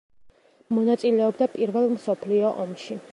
მონაწილეობდა 0.77 1.49
პირველ 1.57 1.87
მსოფლიო 1.93 2.55
ომში. 2.65 3.01